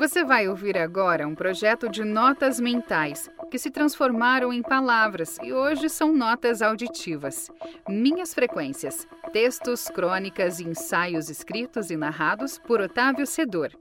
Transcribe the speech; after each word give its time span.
Você 0.00 0.24
vai 0.24 0.48
ouvir 0.48 0.78
agora 0.78 1.28
um 1.28 1.34
projeto 1.34 1.86
de 1.86 2.02
notas 2.04 2.58
mentais 2.58 3.30
que 3.50 3.58
se 3.58 3.70
transformaram 3.70 4.50
em 4.50 4.62
palavras 4.62 5.36
e 5.42 5.52
hoje 5.52 5.90
são 5.90 6.16
notas 6.16 6.62
auditivas. 6.62 7.50
Minhas 7.86 8.32
frequências, 8.32 9.06
textos, 9.30 9.88
crônicas 9.88 10.58
e 10.58 10.64
ensaios 10.64 11.28
escritos 11.28 11.90
e 11.90 11.98
narrados 11.98 12.58
por 12.58 12.80
Otávio 12.80 13.26
Sedor. 13.26 13.72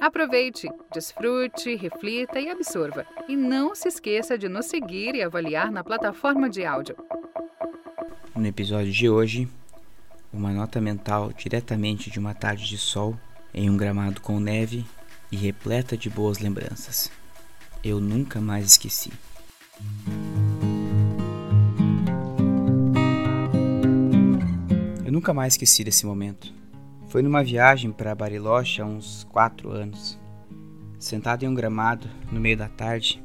Aproveite, 0.00 0.70
desfrute, 0.90 1.74
reflita 1.74 2.40
e 2.40 2.48
absorva. 2.48 3.04
E 3.28 3.36
não 3.36 3.74
se 3.74 3.88
esqueça 3.88 4.38
de 4.38 4.48
nos 4.48 4.64
seguir 4.64 5.14
e 5.14 5.22
avaliar 5.22 5.70
na 5.70 5.84
plataforma 5.84 6.48
de 6.48 6.64
áudio. 6.64 6.96
No 8.34 8.46
episódio 8.46 8.90
de 8.90 9.10
hoje, 9.10 9.46
uma 10.32 10.50
nota 10.50 10.80
mental 10.80 11.30
diretamente 11.30 12.10
de 12.10 12.18
uma 12.18 12.32
tarde 12.32 12.66
de 12.66 12.78
sol 12.78 13.18
em 13.52 13.68
um 13.68 13.76
gramado 13.76 14.20
com 14.20 14.38
neve 14.38 14.84
e 15.30 15.36
repleta 15.36 15.96
de 15.96 16.08
boas 16.08 16.38
lembranças. 16.38 17.10
Eu 17.82 18.00
nunca 18.00 18.40
mais 18.40 18.66
esqueci. 18.66 19.12
Eu 25.04 25.12
nunca 25.12 25.32
mais 25.32 25.54
esqueci 25.54 25.84
desse 25.84 26.04
momento. 26.04 26.52
Foi 27.08 27.22
numa 27.22 27.42
viagem 27.42 27.90
para 27.90 28.14
Bariloche 28.14 28.82
há 28.82 28.84
uns 28.84 29.24
quatro 29.24 29.70
anos. 29.70 30.18
Sentado 30.98 31.44
em 31.44 31.48
um 31.48 31.54
gramado, 31.54 32.08
no 32.30 32.40
meio 32.40 32.56
da 32.56 32.68
tarde, 32.68 33.22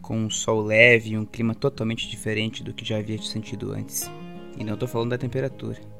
com 0.00 0.18
um 0.18 0.30
sol 0.30 0.62
leve 0.62 1.10
e 1.10 1.18
um 1.18 1.24
clima 1.24 1.54
totalmente 1.54 2.08
diferente 2.08 2.62
do 2.62 2.74
que 2.74 2.84
já 2.84 2.98
havia 2.98 3.20
sentido 3.20 3.72
antes. 3.72 4.10
E 4.58 4.62
não 4.62 4.74
estou 4.74 4.86
falando 4.86 5.10
da 5.10 5.18
temperatura. 5.18 5.93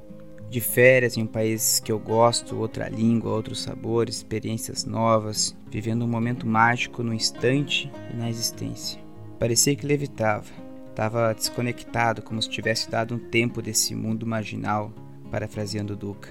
De 0.50 0.60
férias 0.60 1.16
em 1.16 1.22
um 1.22 1.26
país 1.26 1.80
que 1.80 1.90
eu 1.90 1.98
gosto, 1.98 2.56
outra 2.56 2.88
língua, 2.88 3.32
outros 3.32 3.62
sabores, 3.62 4.16
experiências 4.16 4.84
novas, 4.84 5.56
vivendo 5.68 6.04
um 6.04 6.08
momento 6.08 6.46
mágico 6.46 7.02
no 7.02 7.12
instante 7.12 7.90
e 8.12 8.16
na 8.16 8.30
existência. 8.30 9.00
Parecia 9.38 9.74
que 9.74 9.86
levitava, 9.86 10.50
estava 10.91 11.34
desconectado, 11.34 12.22
como 12.22 12.41
se 12.41 12.48
tivesse 12.48 12.88
dado 12.88 13.16
um 13.16 13.19
tempo 13.19 13.60
desse 13.60 13.94
mundo 13.94 14.24
marginal, 14.24 14.92
parafraseando 15.30 15.96
Duca. 15.96 16.30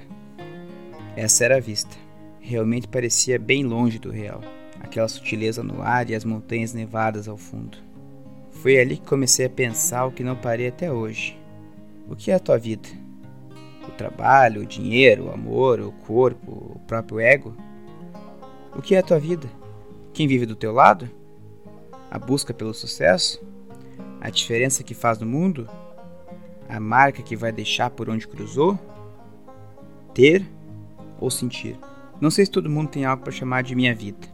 Essa 1.16 1.46
era 1.46 1.58
a 1.58 1.60
vista. 1.60 1.96
Realmente 2.40 2.88
parecia 2.88 3.38
bem 3.38 3.64
longe 3.64 4.00
do 4.00 4.10
real, 4.10 4.42
aquela 4.80 5.08
sutileza 5.08 5.62
no 5.62 5.82
ar 5.82 6.10
e 6.10 6.16
as 6.16 6.24
montanhas 6.24 6.74
nevadas 6.74 7.28
ao 7.28 7.38
fundo. 7.38 7.78
Foi 8.52 8.80
ali 8.80 8.98
que 8.98 9.06
comecei 9.06 9.46
a 9.46 9.50
pensar 9.50 10.06
o 10.06 10.12
que 10.12 10.24
não 10.24 10.36
parei 10.36 10.68
até 10.68 10.92
hoje. 10.92 11.38
O 12.10 12.16
que 12.16 12.32
é 12.32 12.36
a 12.36 12.40
tua 12.40 12.58
vida? 12.58 12.88
O 13.88 13.92
trabalho, 13.92 14.62
o 14.62 14.66
dinheiro, 14.66 15.26
o 15.26 15.32
amor, 15.32 15.80
o 15.80 15.92
corpo, 15.92 16.74
o 16.76 16.80
próprio 16.88 17.20
ego? 17.20 17.56
O 18.76 18.82
que 18.82 18.96
é 18.96 19.00
a 19.00 19.04
tua 19.04 19.20
vida? 19.20 19.48
Quem 20.14 20.28
vive 20.28 20.46
do 20.46 20.56
teu 20.56 20.72
lado? 20.72 21.10
A 22.10 22.18
busca 22.18 22.54
pelo 22.54 22.74
sucesso? 22.74 23.42
A 24.22 24.30
diferença 24.30 24.84
que 24.84 24.94
faz 24.94 25.20
no 25.20 25.26
mundo? 25.26 25.70
A 26.70 26.80
marca 26.80 27.22
que 27.22 27.36
vai 27.36 27.52
deixar 27.52 27.90
por 27.90 28.10
onde 28.10 28.28
cruzou? 28.28 28.80
Ter 30.14 30.48
ou 31.20 31.30
sentir. 31.30 31.78
Não 32.22 32.32
sei 32.32 32.46
se 32.46 32.52
todo 32.52 32.70
mundo 32.70 32.90
tem 32.90 33.06
algo 33.06 33.24
para 33.24 33.32
chamar 33.32 33.64
de 33.64 33.76
minha 33.76 33.94
vida. 33.94 34.28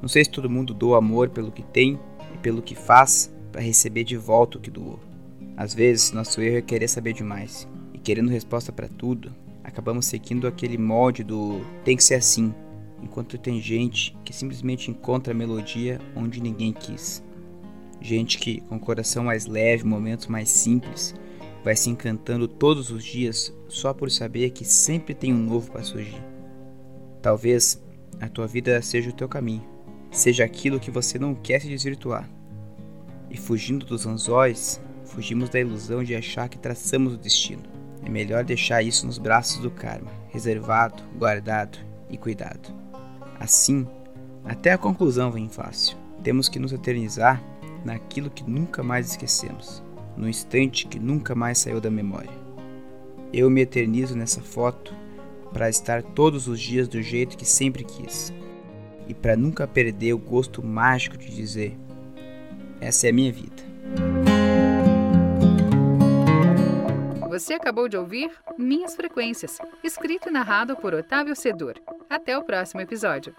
Não 0.00 0.08
sei 0.08 0.24
se 0.24 0.30
todo 0.30 0.50
mundo 0.50 0.74
doa 0.74 0.98
amor 0.98 1.30
pelo 1.30 1.50
que 1.50 1.62
tem 1.62 1.98
e 2.34 2.38
pelo 2.38 2.62
que 2.62 2.74
faz 2.74 3.32
para 3.50 3.62
receber 3.62 4.04
de 4.04 4.16
volta 4.16 4.58
o 4.58 4.60
que 4.60 4.70
doou. 4.70 5.00
Às 5.56 5.72
vezes, 5.72 6.12
nosso 6.12 6.40
erro 6.40 6.58
é 6.58 6.62
querer 6.62 6.86
saber 6.86 7.14
demais 7.14 7.66
querendo 8.06 8.30
resposta 8.30 8.70
para 8.70 8.86
tudo, 8.86 9.34
acabamos 9.64 10.06
seguindo 10.06 10.46
aquele 10.46 10.78
molde 10.78 11.24
do 11.24 11.60
tem 11.84 11.96
que 11.96 12.04
ser 12.04 12.14
assim, 12.14 12.54
enquanto 13.02 13.36
tem 13.36 13.60
gente 13.60 14.16
que 14.24 14.32
simplesmente 14.32 14.92
encontra 14.92 15.32
a 15.32 15.36
melodia 15.36 16.00
onde 16.14 16.40
ninguém 16.40 16.72
quis. 16.72 17.20
Gente 18.00 18.38
que, 18.38 18.60
com 18.60 18.78
coração 18.78 19.24
mais 19.24 19.46
leve, 19.46 19.82
momentos 19.82 20.28
mais 20.28 20.48
simples, 20.50 21.16
vai 21.64 21.74
se 21.74 21.90
encantando 21.90 22.46
todos 22.46 22.92
os 22.92 23.04
dias 23.04 23.52
só 23.66 23.92
por 23.92 24.08
saber 24.08 24.50
que 24.50 24.64
sempre 24.64 25.12
tem 25.12 25.34
um 25.34 25.42
novo 25.42 25.72
para 25.72 25.82
surgir. 25.82 26.22
Talvez 27.20 27.84
a 28.20 28.28
tua 28.28 28.46
vida 28.46 28.80
seja 28.82 29.10
o 29.10 29.14
teu 29.14 29.28
caminho, 29.28 29.66
seja 30.12 30.44
aquilo 30.44 30.78
que 30.78 30.92
você 30.92 31.18
não 31.18 31.34
quer 31.34 31.60
se 31.60 31.66
desvirtuar. 31.66 32.30
E 33.28 33.36
fugindo 33.36 33.84
dos 33.84 34.06
anzóis, 34.06 34.80
fugimos 35.04 35.48
da 35.48 35.58
ilusão 35.58 36.04
de 36.04 36.14
achar 36.14 36.48
que 36.48 36.56
traçamos 36.56 37.14
o 37.14 37.18
destino. 37.18 37.74
É 38.06 38.08
melhor 38.08 38.44
deixar 38.44 38.82
isso 38.82 39.04
nos 39.04 39.18
braços 39.18 39.58
do 39.58 39.70
karma, 39.70 40.10
reservado, 40.30 41.02
guardado 41.18 41.76
e 42.08 42.16
cuidado. 42.16 42.72
Assim, 43.38 43.86
até 44.44 44.72
a 44.72 44.78
conclusão 44.78 45.30
vem 45.30 45.50
fácil. 45.50 45.98
Temos 46.22 46.48
que 46.48 46.58
nos 46.58 46.72
eternizar 46.72 47.42
naquilo 47.84 48.30
que 48.30 48.48
nunca 48.48 48.82
mais 48.82 49.10
esquecemos 49.10 49.84
no 50.16 50.28
instante 50.28 50.86
que 50.86 50.98
nunca 50.98 51.34
mais 51.34 51.58
saiu 51.58 51.80
da 51.80 51.90
memória. 51.90 52.30
Eu 53.32 53.50
me 53.50 53.60
eternizo 53.60 54.16
nessa 54.16 54.40
foto 54.40 54.94
para 55.52 55.68
estar 55.68 56.02
todos 56.02 56.48
os 56.48 56.60
dias 56.60 56.88
do 56.88 57.02
jeito 57.02 57.36
que 57.36 57.44
sempre 57.44 57.84
quis 57.84 58.32
e 59.06 59.14
para 59.14 59.36
nunca 59.36 59.66
perder 59.66 60.14
o 60.14 60.18
gosto 60.18 60.64
mágico 60.64 61.16
de 61.16 61.34
dizer: 61.34 61.76
essa 62.80 63.06
é 63.06 63.10
a 63.10 63.12
minha 63.12 63.32
vida. 63.32 63.65
Você 67.36 67.52
acabou 67.52 67.86
de 67.86 67.98
ouvir 67.98 68.30
Minhas 68.56 68.96
Frequências, 68.96 69.58
escrito 69.84 70.30
e 70.30 70.32
narrado 70.32 70.74
por 70.74 70.94
Otávio 70.94 71.36
Sedur. 71.36 71.74
Até 72.08 72.38
o 72.38 72.42
próximo 72.42 72.80
episódio. 72.80 73.36